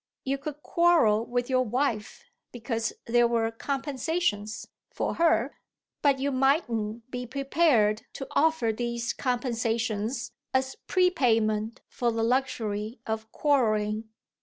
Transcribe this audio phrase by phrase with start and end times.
[0.23, 5.59] You could quarrel with your wife because there were compensations for her;
[6.01, 13.31] but you mightn't be prepared to offer these compensations as prepayment for the luxury of
[13.31, 14.09] quarrelling.